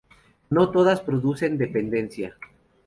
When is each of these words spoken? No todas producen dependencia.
No 0.49 0.71
todas 0.71 0.99
producen 1.01 1.59
dependencia. 1.59 2.35